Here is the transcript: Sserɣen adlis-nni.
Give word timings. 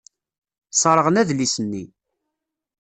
Sserɣen 0.71 1.19
adlis-nni. 1.21 1.83